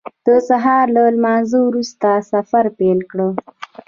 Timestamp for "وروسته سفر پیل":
1.67-2.99